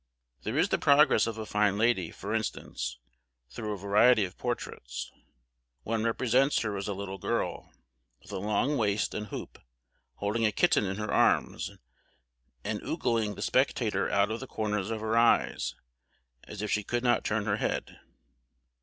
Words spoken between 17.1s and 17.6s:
turn her